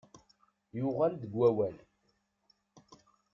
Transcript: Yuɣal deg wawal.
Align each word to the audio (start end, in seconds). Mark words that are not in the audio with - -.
Yuɣal 0.77 1.13
deg 1.21 1.33
wawal. 1.37 1.75